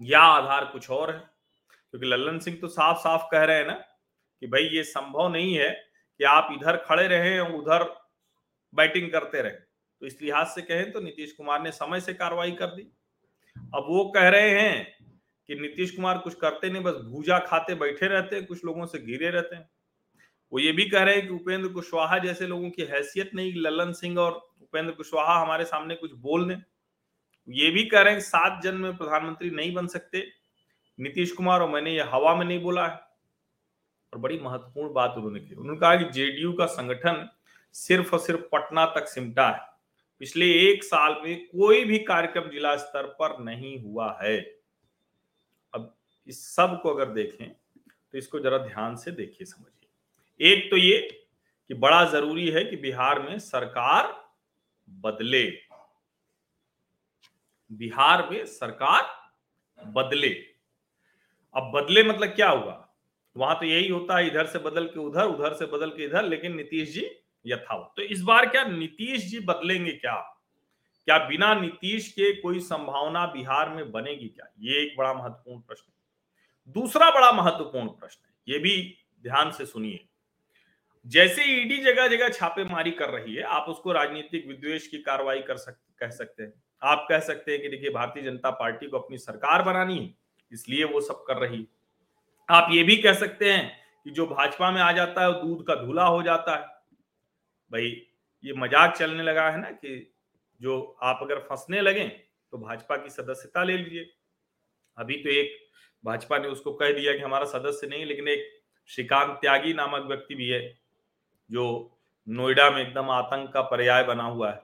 या 0.00 0.20
आधार 0.20 0.64
कुछ 0.64 0.90
और 0.90 1.10
है। 1.14 1.18
क्योंकि 1.92 2.06
लल्लन 2.06 2.38
सिंह 2.38 2.56
तो 2.60 2.68
साफ़ 2.68 2.98
साफ़ 2.98 3.22
कह 3.32 3.44
रहे 3.44 3.56
हैं 3.58 3.66
ना 3.66 3.74
कि 4.42 4.46
भाई 4.46 4.62
ये 4.68 4.82
संभव 4.84 5.28
नहीं 5.28 5.54
है 5.54 5.70
कि 6.20 6.24
आप 6.24 6.48
इधर 6.52 6.76
खड़े 6.78 7.06
रहे 7.08 7.38
और 7.38 7.52
उधर 7.52 7.84
बैटिंग 8.72 9.10
करते 9.12 9.42
रहे। 9.42 9.52
तो 9.52 10.06
इस 10.06 10.18
लिहाज 10.22 10.46
से 10.46 10.62
कहें 10.62 10.90
तो 10.92 11.00
नीतीश 11.00 11.32
कुमार 11.32 11.62
ने 11.62 11.70
समय 11.72 12.00
से 12.00 12.14
कार्रवाई 12.14 12.52
कर 12.52 12.66
दी। 12.66 12.82
अब 13.56 13.86
वो 13.88 14.04
कह 14.16 14.28
रहे 14.28 14.50
हैं 14.50 14.96
कि 15.48 15.54
नीतीश 15.54 15.90
कुमार 15.90 16.18
कुछ 16.18 16.34
करते 16.34 16.70
नहीं, 16.70 16.82
बस 16.82 16.94
भूजा 17.04 17.38
खाते 17.40 17.74
बैठे 17.74 18.08
रहते 18.08 18.36
हैं, 18.36 18.46
कुछ 18.46 18.64
लोगों 18.64 18.86
से 18.86 18.98
घिरे 18.98 19.30
रहते 19.30 19.56
हैं। 19.56 19.68
वो 20.56 20.60
ये 20.60 20.72
भी 20.72 20.88
कह 20.88 21.02
रहे 21.02 21.14
हैं 21.14 21.26
कि 21.26 21.32
उपेंद्र 21.34 21.68
कुशवाहा 21.68 22.18
जैसे 22.18 22.46
लोगों 22.46 22.70
की 22.70 22.82
हैसियत 22.82 23.30
नहीं, 23.34 23.52
ललन 23.56 23.92
सिंह 23.92 24.18
और 24.18 24.32
उपेंद्र 24.62 24.92
कुशवाहा 24.92 25.42
हमारे 25.42 25.64
सामने 25.64 25.94
कुछ 25.94 26.12
बोल 26.12 26.48
दें। 26.48 26.62
ये 27.48 27.70
भी 27.70 27.84
कह 27.84 28.00
रहे 28.00 28.12
हैं 28.12 28.20
सात 28.20 28.62
जन 28.62 28.74
में 28.74 28.96
प्रधानमंत्री 28.96 29.50
नहीं 29.50 29.74
बन 29.74 29.86
सकते। 29.86 30.26
नीतीश 31.00 31.32
कुमार 31.32 31.60
और 31.60 31.68
मैंने 31.68 31.92
ये 31.92 32.02
हवा 32.02 32.34
में 32.34 32.46
नहीं 32.46 32.62
बोला 32.62 32.88
है। 32.88 32.96
और 34.12 34.18
बड़ी 34.18 34.38
महत्वपूर्ण 34.38 34.92
बात 34.92 35.14
उन्होंने 35.16 35.40
की। 35.40 35.54
उन्होंने 35.54 35.80
कहा 35.80 35.96
कि 35.96 36.04
जेडीयू 36.04 36.52
का 36.52 36.66
संगठन 36.66 37.28
सिर्फ़ 37.72 38.12
और 38.12 38.18
सिर्फ़ 38.18 38.40
पटना 38.40 38.86
तक 38.86 39.08
सिमटा 39.08 39.48
है। 39.48 39.60
पिछले 40.18 40.52
एक 40.52 40.84
साल 40.84 41.20
में 41.24 41.46
कोई 41.46 41.84
भी 41.84 41.98
कार्यक्रम 41.98 42.50
जिला 42.50 42.76
स्तर 42.76 43.06
पर 43.06 43.38
नहीं 43.44 43.82
हुआ 43.82 44.18
है। 44.22 44.40
अब 45.74 45.96
इस 46.26 46.54
सबको 46.54 46.90
अगर 46.90 47.06
देखें 47.06 47.48
तो 48.12 48.18
इसको 48.18 48.40
जरा 48.40 48.58
ध्यान 48.58 48.96
से 48.96 49.10
देखिए, 49.10 49.44
समझिए। 49.44 49.85
एक 50.40 50.70
तो 50.70 50.76
ये 50.76 50.98
कि 51.70 51.74
बड़ा 51.74 52.04
ज़रूरी 52.04 52.48
है 52.50 52.64
कि 52.64 52.76
बिहार 52.76 53.20
में 53.20 53.38
सरकार 53.38 54.12
बदले। 54.88 55.44
बिहार 57.70 58.28
में 58.30 58.44
सरकार 58.46 59.04
बदले। 59.78 60.28
अब 61.54 61.70
बदले 61.74 62.02
मतलब 62.02 62.28
क्या 62.28 62.48
हुआ? 62.48 62.82
वहाँ 63.36 63.58
तो 63.60 63.66
यही 63.66 63.88
होता 63.88 64.16
है, 64.18 64.26
इधर 64.26 64.46
से 64.46 64.58
बदल 64.58 64.86
के 64.86 65.00
उधर 65.00 65.26
उधर 65.26 65.54
से 65.54 65.66
बदल 65.66 65.90
के 65.90 66.04
इधर, 66.04 66.24
लेकिन 66.24 66.54
नीतीश 66.56 66.92
जी 66.92 67.06
यथावत। 67.46 67.92
तो 67.96 68.02
इस 68.02 68.22
बार 68.22 68.46
क्या 68.46 68.64
नीतीश 68.64 69.24
जी 69.24 69.40
बदलेंगे 69.40 69.92
क्या? 69.92 70.14
क्या 71.08 71.18
बिना 71.18 71.54
नीतीश 71.54 72.08
के 72.12 72.32
कोई 72.32 72.60
संभावना 72.60 73.26
बिहार 73.26 73.68
में 73.70 73.90
बनेगी 73.92 74.28
क्या? 74.28 74.46
ये 74.60 74.82
एक 74.82 74.96
बड़ा 74.98 75.12
महत्वपूर्ण 75.14 75.60
प्रश्न 75.60 75.92
दूसरा 76.74 77.10
बड़ा 77.10 77.30
महत्वपूर्ण 77.32 77.88
प्रश्न 77.88 78.20
है, 78.26 78.34
ये 78.48 78.58
भी 78.58 78.96
ध्यान 79.24 79.50
से 79.50 79.66
सुनिए। 79.66 80.04
जैसे 81.06 81.44
ईडी 81.52 81.76
जगह 81.78 82.08
जगह 82.08 82.28
छापेमारी 82.28 82.90
कर 82.92 83.10
रही 83.10 83.34
है, 83.34 83.42
आप 83.42 83.66
उसको 83.68 83.92
राजनीतिक 83.92 84.46
विद्वेष 84.48 84.86
की 84.86 84.98
कार्रवाई 84.98 85.40
कर 85.40 85.56
सकते 85.56 85.84
कह 86.00 86.10
सकते 86.10 86.42
हैं। 86.42 86.52
आप 86.82 87.06
कह 87.08 87.20
सकते 87.20 87.52
हैं 87.52 87.60
कि 87.62 87.68
देखिए, 87.68 87.90
भारतीय 87.90 88.22
जनता 88.22 88.50
पार्टी 88.52 88.86
को 88.86 88.98
अपनी 88.98 89.18
सरकार 89.18 89.62
बनानी 89.62 89.98
है, 89.98 90.14
इसलिए 90.52 90.84
वो 90.84 91.00
सब 91.00 91.22
कर 91.26 91.36
रही 91.38 91.58
है। 91.58 91.66
आप 92.48 92.68
ये 92.72 92.82
भी 92.82 92.96
कह 92.96 93.12
सकते 93.14 93.52
हैं 93.52 93.70
कि 94.04 94.10
जो 94.10 94.26
भाजपा 94.26 94.70
में 94.70 94.80
आ 94.82 94.90
जाता 94.92 95.22
है 95.22 95.32
दूध 95.34 95.66
का 95.66 95.74
धूला 95.76 96.04
हो 96.04 96.22
जाता 96.22 96.56
है। 96.56 96.64
भाई, 97.70 97.90
ये 98.44 98.52
मज़ाक 98.54 98.96
चलने 98.96 99.22
लगा 99.22 99.48
है 99.50 99.60
ना 99.60 99.70
कि 99.72 100.12
जो 100.60 100.80
आप 101.02 101.18
अगर 101.22 101.38
फंसने 101.40 101.80
लगे 101.80 102.04
तो 102.52 102.58
भाजपा 102.58 102.96
की 102.96 103.10
सदस्यता 103.10 103.62
ले 103.64 103.76
लीजिए। 103.76 104.10
अभी 104.98 105.14
तो 105.16 105.30
एक 105.30 105.56
भाजपा 106.04 106.38
ने 106.38 106.48
उसको 106.48 106.72
कह 106.74 106.92
दिया 106.92 107.12
कि 107.12 107.22
हमारा 107.22 107.44
सदस्य 107.46 107.86
नहीं, 107.86 108.04
लेकिन 108.06 108.28
एक 108.28 108.48
श्रीकांत 108.90 109.38
त्यागी 109.40 109.72
नामक 109.74 110.06
व्यक्ति 110.08 110.34
भी 110.34 110.48
है। 110.48 110.60
जो 111.50 111.64
नोएडा 112.28 112.70
में 112.70 112.80
एकदम 112.82 113.10
आतंक 113.10 113.52
का 113.52 113.62
पर्याय 113.62 114.02
बना 114.04 114.24
हुआ 114.24 114.50
है। 114.52 114.60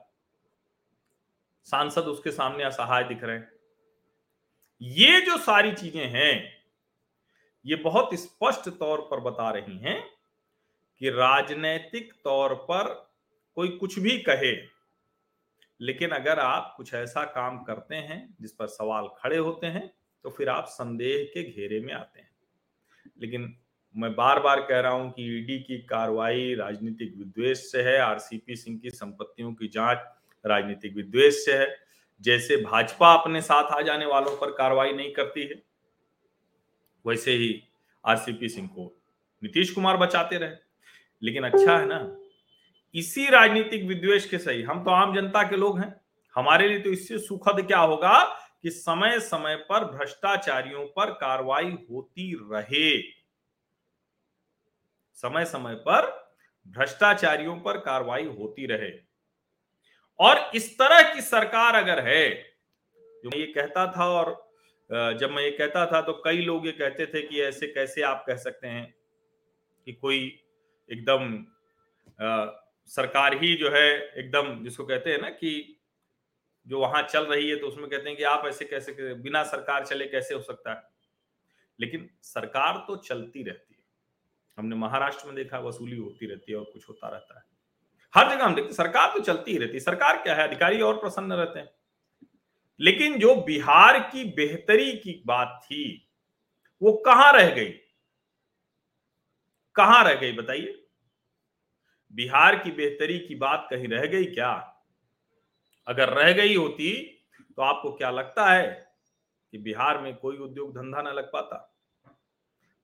सांसद 1.67 2.03
उसके 2.03 2.31
सामने 2.31 2.63
असहाय 2.63 3.03
दिख 3.03 3.23
रहे 3.23 3.37
हैं। 3.37 3.51
ये 4.81 5.21
जो 5.21 5.37
सारी 5.37 5.71
चीज़ें 5.71 6.05
हैं, 6.05 6.63
ये 7.65 7.75
बहुत 7.75 8.13
स्पष्ट 8.15 8.69
तौर 8.69 9.01
पर 9.01 9.19
बता 9.19 9.49
रही 9.51 9.77
हैं 9.77 10.01
कि 11.01 11.09
राजनैतिक 11.09 12.13
तौर 12.23 12.53
पर 12.63 12.93
कोई 13.57 13.69
कुछ 13.69 13.99
भी 13.99 14.17
कहे, 14.19 14.51
लेकिन 15.79 16.11
अगर 16.11 16.39
आप 16.39 16.73
कुछ 16.77 16.93
ऐसा 16.93 17.23
काम 17.25 17.63
करते 17.63 17.95
हैं 17.95 18.35
जिस 18.41 18.51
पर 18.51 18.67
सवाल 18.67 19.07
खड़े 19.17 19.37
होते 19.37 19.67
हैं 19.67 19.87
तो 20.25 20.29
फिर 20.29 20.49
आप 20.49 20.65
संदेह 20.65 21.23
के 21.33 21.43
घेरे 21.43 21.79
में 21.79 21.93
आते 21.93 22.19
हैं। 22.19 22.29
लेकिन 23.19 23.55
मैं 23.95 24.13
बार 24.15 24.39
बार 24.39 24.59
कह 24.59 24.79
रहा 24.79 24.91
हूँ 24.91 25.11
कि 25.11 25.23
ईडी 25.37 25.57
की 25.59 25.77
कार्रवाई 25.79 26.53
राजनीतिक 26.55 27.13
विद्वेष 27.17 27.59
से 27.71 27.81
है, 27.81 27.97
आरसीपी 27.97 28.55
सिंह 28.55 28.79
की 28.79 28.89
संपत्तियों 28.89 29.53
की 29.53 29.67
जाँच 29.67 29.97
राजनीतिक 30.45 30.95
विद्वेष 30.95 31.45
से 31.45 31.53
है। 31.53 31.75
जैसे 32.21 32.57
भाजपा 32.57 33.13
अपने 33.13 33.41
साथ 33.41 33.71
आ 33.71 33.81
जाने 33.81 34.05
वालों 34.05 34.35
पर 34.37 34.51
कार्रवाई 34.51 34.93
नहीं 34.93 35.11
करती 35.13 35.41
है, 35.41 35.61
वैसे 37.05 37.31
ही 37.31 37.63
आरसीपी 38.03 38.49
सिंह 38.49 38.67
को 38.67 38.91
नीतीश 39.41 39.71
कुमार 39.71 39.97
बचाते 39.97 40.37
रहे। 40.37 40.55
लेकिन 41.21 41.43
अच्छा 41.43 41.77
है 41.77 41.85
ना, 41.85 42.17
इसी 42.95 43.29
राजनीतिक 43.29 43.83
विद्वेष 43.83 44.29
के 44.29 44.37
सही। 44.37 44.61
हम 44.61 44.83
तो 44.83 44.91
आम 44.91 45.15
जनता 45.15 45.43
के 45.43 45.57
लोग 45.57 45.79
हैं, 45.79 45.95
हमारे 46.35 46.67
लिए 46.67 46.79
तो 46.79 46.89
इससे 46.89 47.17
सुखद 47.19 47.65
क्या 47.67 47.79
होगा 47.79 48.19
कि 48.63 48.69
समय 48.69 49.19
समय 49.21 49.55
पर 49.69 49.85
भ्रष्टाचारियों 49.87 50.85
पर 50.87 51.11
कार्रवाई 51.13 51.71
होती 51.91 52.33
रहे। 52.51 52.91
समय 55.17 55.45
समय 55.45 55.75
पर 55.87 56.11
भ्रष्टाचारियों 56.67 57.57
पर 57.59 57.77
कार्रवाई 57.77 58.25
होती 58.25 58.65
रहे। 58.65 58.91
और 60.19 60.51
इस 60.55 60.73
तरह 60.79 61.13
की 61.13 61.21
सरकार 61.21 61.75
अगर 61.75 61.99
है, 61.99 62.29
जो 62.97 63.29
मैं 63.29 63.37
ये 63.37 63.45
कहता 63.47 63.85
था 63.91 64.07
और 64.09 64.31
जब 64.89 65.31
मैं 65.31 65.43
ये 65.43 65.51
कहता 65.51 65.85
था 65.85 66.01
तो 66.01 66.13
कई 66.25 66.41
लोग 66.41 66.65
ये 66.65 66.71
कहते 66.71 67.05
थे 67.05 67.21
कि 67.21 67.41
ऐसे 67.41 67.67
कैसे 67.67 68.01
आप 68.01 68.23
कह 68.27 68.35
सकते 68.35 68.67
हैं 68.67 68.93
कि 69.87 69.93
कोई 69.93 70.19
एकदम 70.89 71.45
सरकार 72.89 73.33
ही 73.33 73.55
जो 73.55 73.69
है 73.69 73.87
एकदम 74.17 74.63
जिसको 74.63 74.85
कहते 74.85 75.11
हैं 75.11 75.21
ना 75.21 75.29
कि 75.29 75.79
जो 76.67 76.79
वहाँ 76.79 77.01
चल 77.03 77.25
रही 77.25 77.49
है 77.49 77.55
तो 77.55 77.67
उसमें 77.67 77.89
कहते 77.89 78.09
हैं 78.09 78.17
कि 78.17 78.23
आप 78.23 78.45
ऐसे 78.45 78.65
कैसे, 78.65 79.13
बिना 79.13 79.43
सरकार 79.43 79.85
चले 79.85 80.05
कैसे 80.05 80.35
हो 80.35 80.41
सकता 80.41 80.73
है। 80.73 80.81
लेकिन 81.79 82.09
सरकार 82.23 82.83
तो 82.87 82.95
चलती 82.95 83.43
रहती 83.43 83.72
है। 83.72 83.72
हमने 84.57 84.75
महाराष्ट्र 84.75 85.25
में 85.25 85.35
देखा, 85.35 85.59
वसूली 85.59 85.97
होती 85.97 86.25
रहती 86.25 86.51
है 86.51 86.57
और 86.57 86.63
कुछ 86.63 86.89
होता 86.89 87.09
रहता 87.09 87.39
है। 87.39 87.45
हर 88.15 88.35
जगह 88.35 88.45
हम 88.45 88.55
देखते 88.55 88.73
सरकार 88.73 89.13
तो 89.13 89.19
चलती 89.19 89.51
ही 89.51 89.57
रहती 89.57 89.73
है। 89.73 89.79
सरकार 89.79 90.23
क्या 90.23 90.35
है? 90.35 90.43
अधिकारी 90.43 90.81
और 90.81 90.97
प्रसन्न 90.97 91.33
रहते 91.33 91.59
हैं। 91.59 91.69
लेकिन 92.79 93.19
जो 93.19 93.35
बिहार 93.35 93.99
की 93.99 94.23
बेहतरी 94.23 94.97
की 94.97 95.23
बात 95.25 95.59
थी, 95.65 96.09
वो 96.81 96.93
कहाँ 96.93 97.33
रह 97.33 97.49
गई? 97.49 97.69
कहाँ 99.75 100.03
रह 100.03 100.13
गई 100.13 100.31
बताइए? 100.31 100.87
बिहार 102.13 102.59
की 102.59 102.71
बेहतरी 102.71 103.19
की 103.19 103.35
बात 103.35 103.67
कहीं 103.71 103.87
रह 103.87 104.05
गई 104.05 104.25
क्या? 104.25 104.81
अगर 105.87 106.09
रह 106.09 106.33
गई 106.33 106.55
होती 106.55 107.19
तो 107.55 107.61
आपको 107.61 107.93
क्या 107.93 108.11
लगता 108.11 108.53
है 108.53 108.95
कि 109.51 109.57
बिहार 109.57 110.01
में 110.01 110.15
कोई 110.15 110.37
उद्योग 110.37 110.71
धंधा 110.71 111.01
ना 111.01 111.11
लग 111.11 111.23
पाता? 111.23 111.77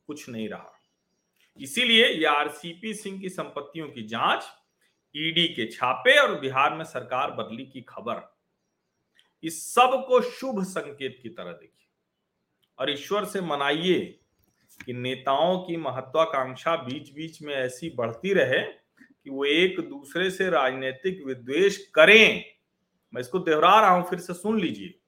कुछ 0.08 0.30
नहीं 0.30 0.50
रहा। 0.50 0.79
इसीलिए 1.62 2.26
आरसीपी 2.26 2.94
सिंह 2.94 3.22
की 3.22 3.30
संपत्तियों 3.30 3.88
की 3.88 4.04
जाँच 4.04 4.44
ईडी 5.16 5.48
के 5.48 5.72
छापे 5.72 6.18
और 6.18 6.40
बिहार 6.40 6.74
में 6.74 6.86
सरकार 6.86 7.32
बदली 7.32 7.66
की 7.66 7.82
खबर। 7.82 8.38
इस 9.44 9.74
सबको 9.74 10.22
शुभ 10.22 10.64
संकेत 10.64 11.20
की 11.24 11.30
तरह 11.30 11.52
देखिए। 11.52 11.88
और 12.80 12.92
ईश्वर 12.92 13.26
से 13.26 13.42
मनाइए 13.42 14.20
कि 14.86 14.94
नेताओं 14.94 15.60
की 15.60 15.78
महत्वाकांक्षा 15.78 16.76
बीच 16.76 17.14
बीच 17.14 17.42
में 17.42 17.56
ऐसी 17.56 17.90
बढ़ती 17.90 18.34
रहे 18.34 18.62
कि 19.24 19.30
वो 19.30 19.46
एक 19.46 19.80
दूसरे 19.80 20.32
से 20.32 20.50
राजनीतिक 20.50 21.24
विद्वेष 21.26 21.78
करें। 21.78 22.46
मैं 23.14 23.22
इसको 23.22 23.40
दोहरा 23.40 23.82
रहा 23.82 23.90
हूँ, 23.90 24.10
फिर 24.10 24.20
से 24.20 24.34
सुन 24.34 24.60
लीजिए। 24.60 25.00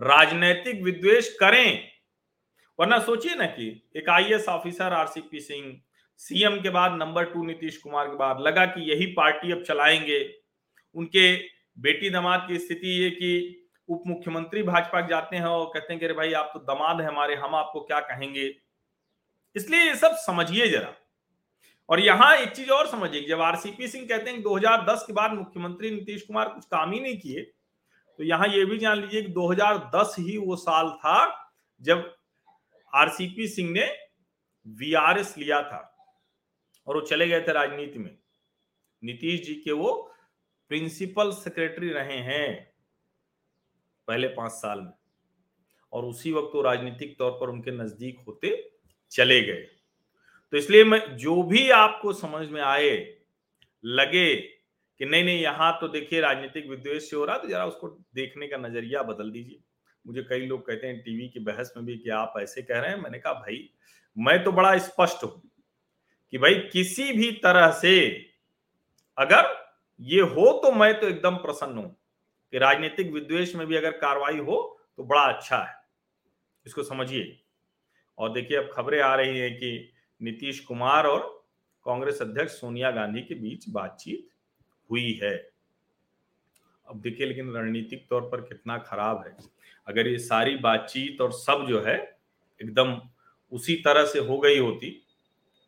राजनीतिक 0.00 0.82
विद्वेष 0.82 1.36
करें। 1.36 1.97
वरना 2.78 2.98
सोचिए 2.98 3.34
ना 3.34 3.46
कि 3.46 3.90
एक 3.96 4.08
IAS 4.08 4.48
officer 4.48 4.92
RCP 4.92 5.40
Singh 5.40 5.80
CM 6.16 6.60
के 6.60 6.70
बाद 6.70 6.92
नंबर 6.92 7.24
टू 7.24 7.42
नीतीश 7.44 7.76
कुमार 7.76 8.06
के 8.06 8.16
बाद 8.16 8.40
लगा 8.40 8.64
कि 8.66 8.90
यही 8.90 9.06
पार्टी 9.06 9.52
अब 9.52 9.62
चलाएँगे। 9.62 10.34
उनके 10.94 11.36
बेटी 11.80 12.10
दमाद 12.10 12.44
की 12.48 12.58
स्थिति 12.58 12.88
ये 12.88 13.10
कि 13.10 13.30
उप 13.88 14.02
मुख्यमंत्री 14.06 14.62
भाजपा 14.62 15.00
के 15.00 15.08
जाते 15.08 15.36
हैं 15.36 15.44
और 15.44 15.66
कहते 15.66 15.92
हैं 15.92 16.00
कि 16.00 16.06
अरे 16.06 16.14
भाई, 16.14 16.32
आप 16.32 16.50
तो 16.54 16.60
दमाद 16.60 17.00
है 17.00 17.06
हमारे, 17.06 17.34
हम 17.34 17.54
आपको 17.54 17.80
क्या 17.80 18.00
कहेंगे? 18.00 18.54
इसलिए 19.56 19.80
ये 19.80 19.94
सब 19.96 20.16
समझिए 20.16 20.68
जरा। 20.68 20.94
और 21.88 22.00
यहाँ 22.00 22.36
एक 22.36 22.48
चीज़ 22.48 22.70
और 22.70 22.86
समझिए 22.86 23.26
जब 23.26 23.40
आरसीपी 23.40 23.88
सिंह 23.88 24.06
कहते 24.06 24.30
हैं 24.30 24.42
2010 24.42 25.04
के 25.06 25.12
बाद 25.12 25.32
मुख्यमंत्री 25.32 25.90
नीतीश 25.90 26.22
कुमार 26.22 26.48
कुछ 26.48 26.64
काम 26.64 26.92
ही 26.92 27.00
नहीं 27.00 27.18
किए 27.18 27.42
तो 28.18 28.24
यहाँ 28.24 28.48
ये 28.48 28.64
भी 28.64 28.78
जान 28.78 29.00
लीजिए 29.00 29.22
कि 29.22 29.32
2010 29.32 30.14
ही 30.18 30.36
वो 30.38 30.56
साल 30.56 30.90
था 30.90 31.16
जब 31.82 32.17
आरसीपी 32.92 33.46
सिंह 33.48 33.70
ने 33.70 33.86
वीआरएस 34.66 35.34
लिया 35.38 35.60
था 35.62 35.80
और 36.86 36.96
वो 36.96 37.00
चले 37.02 37.28
गए 37.28 37.40
थे 37.40 37.52
राजनीति 37.52 37.98
में। 37.98 38.16
नीतीश 39.02 39.40
जी 39.46 39.54
के 39.54 39.72
वो 39.72 39.92
प्रिंसिपल 40.70 41.30
सेक्रेटरी 41.32 41.88
रहे 41.90 42.16
हैं 42.22 42.48
पहले 44.08 44.28
पाँच 44.30 44.52
साल 44.52 44.80
में 44.80 44.92
और 45.92 46.04
उसी 46.04 46.32
वक्त 46.32 46.54
वो 46.54 46.62
राजनीतिक 46.62 47.16
तौर 47.18 47.30
पर 47.30 47.50
उनके 47.50 47.70
नज़दीक 47.72 48.18
होते 48.26 48.50
चले 49.12 49.40
गए। 49.42 49.62
तो 50.52 50.56
इसलिए 50.56 50.84
मैं 50.84 51.00
जो 51.16 51.42
भी 51.42 51.68
आपको 51.70 52.12
समझ 52.12 52.46
में 52.48 52.60
आए, 52.62 52.90
लगे 53.84 54.34
कि 54.34 55.04
नहीं 55.04 55.24
नहीं, 55.24 55.40
यहाँ 55.40 55.72
तो 55.80 55.88
देखिए 55.88 56.20
राजनीतिक 56.20 56.68
विद्वेष 56.68 57.10
से 57.10 57.16
हो 57.16 57.24
रहा 57.24 57.38
तो 57.38 57.48
जरा 57.48 57.64
उसको 57.66 57.88
देखने 58.14 58.46
का 58.48 58.56
नज़रिया 58.58 59.02
बदल 59.02 59.30
दीजिए। 59.30 59.60
मुझे 60.08 60.22
कई 60.22 60.46
लोग 60.46 60.66
कहते 60.66 60.86
हैं 60.86 61.00
टीवी 61.02 61.28
की 61.28 61.40
बहस 61.40 61.72
में 61.76 61.86
भी 61.86 61.96
कि 61.98 62.10
आप 62.10 62.34
ऐसे 62.40 62.62
कह 62.62 62.78
रहे 62.78 62.90
हैं। 62.90 62.98
मैंने 62.98 63.18
कहा, 63.18 63.32
भाई, 63.32 63.70
मैं 64.16 64.44
तो 64.44 64.52
बड़ा 64.52 64.76
स्पष्ट 64.78 65.24
हूँ 65.24 65.50
कि 66.32 66.38
भाई 66.38 66.54
किसी 66.54 67.12
भी 67.12 67.30
तरह 67.32 67.70
से 67.70 68.08
अगर 69.18 69.56
ये 70.00 70.20
हो 70.20 70.52
तो 70.62 70.72
मैं 70.72 71.00
तो 71.00 71.08
एकदम 71.08 71.36
प्रसन्न 71.36 71.78
हूँ 71.78 71.96
कि 72.52 72.58
राजनीतिक 72.58 73.12
विद्वेष 73.12 73.54
में 73.54 73.66
भी 73.66 73.76
अगर 73.76 73.90
कार्रवाई 73.90 74.38
हो 74.38 74.80
तो 74.96 75.04
बड़ा 75.04 75.20
अच्छा 75.20 75.56
है। 75.56 75.74
इसको 76.66 76.82
समझिए। 76.82 77.40
और 78.18 78.32
देखिए, 78.32 78.56
अब 78.56 78.70
खबरें 78.74 79.00
आ 79.00 79.14
रही 79.14 79.38
हैं 79.38 79.54
कि 79.56 79.92
नीतीश 80.22 80.60
कुमार 80.60 81.06
और 81.06 81.20
कांग्रेस 81.84 82.22
अध्यक्ष 82.22 82.52
सोनिया 82.52 82.90
गांधी 82.90 83.20
के 83.20 83.34
बीच 83.34 83.68
बातचीत 83.68 84.28
हुई 84.90 85.20
है। 85.22 85.50
अब 86.88 87.00
देखिए, 87.00 87.26
लेकिन 87.26 87.52
रणनीतिक 87.52 88.06
तौर 88.10 88.22
पर 88.22 88.40
कितना 88.40 88.78
खराब 88.80 89.24
है। 89.26 89.36
अगर 89.86 90.06
ये 90.06 90.18
सारी 90.18 90.56
बातचीत 90.58 91.20
और 91.20 91.32
सब 91.32 91.64
जो 91.68 91.80
है, 91.82 91.96
एकदम 92.60 93.00
उसी 93.52 93.74
तरह 93.84 94.04
से 94.04 94.18
हो 94.18 94.38
गई 94.38 94.58
होती, 94.58 94.90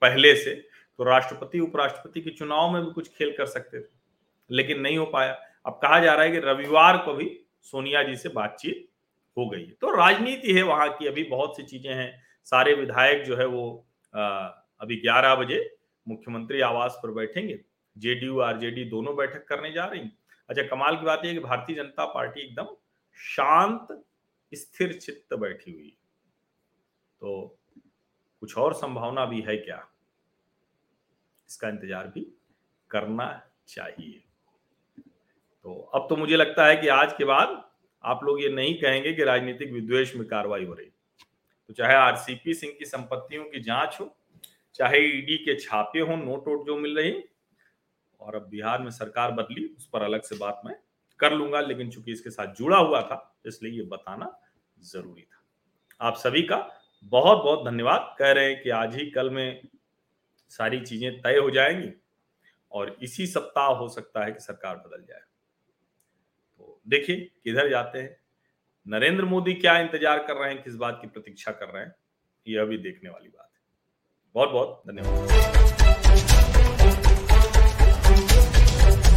पहले 0.03 0.35
से 0.37 0.55
तो 0.99 1.05
राष्ट्रपति, 1.05 1.61
उपराष्ट्रपति 1.61 2.21
के 2.21 2.31
चुनाव 2.31 2.73
में 2.73 2.85
भी 2.85 2.91
कुछ 2.93 3.09
खेल 3.09 3.35
कर 3.39 3.47
सकते 3.47 3.81
थे, 3.81 3.89
लेकिन 4.51 4.81
नहीं 4.81 4.99
हो 4.99 5.07
पाया। 5.07 5.39
अब 5.67 5.79
कहा 5.83 5.99
जा 6.01 6.15
रहा 6.15 6.25
है 6.25 6.31
कि 6.31 6.39
रविवार 6.39 6.97
को 6.97 7.15
भी 7.15 7.29
सोनिया 7.63 8.03
जी 8.03 8.17
से 8.17 8.29
बातचीत 8.31 8.87
हो 9.37 9.49
गई 9.49 9.65
है। 9.65 9.73
तो 9.73 9.91
राजनीति 9.91 10.53
है 10.53 10.63
वहाँ 10.63 10.89
की, 10.91 11.07
अभी 11.07 11.23
बहुत 11.25 11.57
सी 11.57 11.63
चीज़ें 11.63 11.93
हैं। 11.93 12.23
सारे 12.47 12.75
विधायक 12.75 13.23
जो 13.25 13.37
है 13.37 13.47
वो 13.47 13.87
अभी 14.15 14.97
11 14.99 15.35
बजे 15.35 15.59
मुख्यमंत्री 16.07 16.61
आवास 16.61 16.99
पर 17.03 17.11
बैठेंगे। 17.11 17.59
जेडीयू, 17.97 18.39
आरजेडी 18.41 18.85
दोनों 18.87 19.17
बैठक 19.17 19.45
करने 19.49 19.73
जा 19.73 19.85
रही 19.85 20.01
अच्छा 20.51 20.63
कमाल 20.63 20.97
की 20.97 21.05
बात 21.05 21.25
यह 21.25 21.33
कि 21.33 21.39
भारतीय 21.39 21.77
जनता 21.77 22.05
पार्टी 22.05 22.41
एकदम 22.41 22.75
शांत, 23.19 24.05
स्थिर 24.53 24.93
चित्त 24.93 25.35
बैठी 25.35 25.73
हुई। 25.73 25.97
तो 27.21 27.59
कुछ 28.43 28.57
और 28.59 28.75
संभावना 28.75 29.25
भी 29.25 29.41
है 29.41 29.57
क्या? 29.57 29.77
इसका 31.51 31.69
इंतज़ार 31.69 32.07
भी 32.07 32.27
करना 32.91 33.31
चाहिए। 33.69 34.23
तो 35.65 35.75
अब 35.95 36.07
तो 36.11 36.17
मुझे 36.17 36.37
लगता 36.37 36.67
है 36.67 36.77
कि 36.77 36.89
आज 36.89 37.13
के 37.13 37.25
बाद 37.25 37.63
आप 38.05 38.25
लोग 38.25 38.43
ये 38.43 38.49
नहीं 38.49 38.75
कहेंगे 38.81 39.13
कि 39.13 39.25
राजनीतिक 39.25 39.73
विद्वेष 39.73 40.17
में 40.17 40.27
कार्रवाई 40.29 40.65
हो 40.65 40.75
रही। 40.75 40.91
तो 41.69 41.75
चाहे 41.75 41.95
आरसीपी 41.95 42.55
सिंह 42.55 42.73
की 42.79 42.85
संपत्तियों 42.85 43.45
की 43.45 43.61
जाँच 43.61 43.99
हो, 44.01 44.17
चाहे 44.75 44.99
ईडी 45.09 45.37
के 45.37 45.59
छापे 45.61 46.01
हो, 46.01 46.17
नोट 46.17 46.49
वोट 46.49 46.67
जो 46.67 46.77
मिल 46.77 46.97
रही 46.97 47.11
और 48.21 48.35
अब 48.37 48.49
बिहार 48.49 48.83
में 48.83 48.91
सरकार 48.91 49.33
बदली, 49.33 49.65
उस 49.77 49.89
पर 49.93 50.03
अलग 50.03 50.23
से 50.23 50.37
बात 50.37 50.61
मैं 50.65 50.75
कर 51.21 51.33
लूँगा, 51.33 51.61
लेकिन 51.61 51.91
चूँकि 51.91 52.13
इसके 52.13 52.31
साथ 52.31 52.55
जुड़ा 52.55 52.79
हुआ 52.79 53.03
था, 53.03 53.41
इसलिए 53.47 53.73
ये 53.73 53.83
बताना 53.83 54.41
ज़रूरी 54.83 55.23
था। 55.23 56.07
आप 56.07 56.17
सभी 56.17 56.43
का 56.43 56.57
बहुत 57.05 57.39
बहुत 57.39 57.65
धन्यवाद। 57.67 58.17
कह 58.19 58.33
रहे 58.33 58.53
हैं 58.53 58.63
कि 58.63 58.71
आज 58.71 58.97
ही 58.97 59.11
कल 59.11 59.31
में 59.31 59.69
सारी 60.49 60.81
चीज़ें 60.81 61.21
तय 61.21 61.37
हो 61.37 61.51
जाएँगी 61.51 61.91
और 62.73 62.97
इसी 63.03 63.27
सप्ताह 63.27 63.67
हो 63.67 63.89
सकता 63.89 64.25
है 64.25 64.33
कि 64.33 64.41
सरकार 64.41 64.77
बदल 64.77 65.05
जाए। 65.05 65.21
तो 66.59 66.81
देखिए, 66.89 67.17
किधर 67.45 67.71
जाते 67.71 67.99
हैं? 67.99 68.17
नरेंद्र 68.87 69.25
मोदी 69.25 69.55
क्या 69.55 69.79
इंतज़ार 69.79 70.19
कर 70.19 70.37
रहे 70.37 70.55
हैं? 70.55 70.63
किस 70.63 70.77
बात 70.77 70.99
की 71.01 71.07
प्रतीक्षा 71.07 71.53
कर 71.53 71.69
रहे 71.69 71.85
हैं? 71.85 71.95
यह 72.47 72.63
अभी 72.63 72.79
देखने 72.79 73.11
वाली 73.11 73.29
बात 73.29 73.51
है। 73.55 73.61
बहुत 74.35 74.49
बहुत 74.49 74.83
धन्यवाद। 74.87 75.70